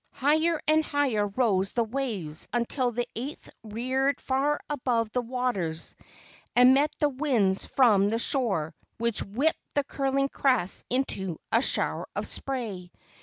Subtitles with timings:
[0.13, 5.95] Higher and higher rose the waves until the eighth reared far above the waters
[6.55, 12.07] and met the winds from the shore which whipped the curling crest into a shower
[12.15, 12.91] of spray.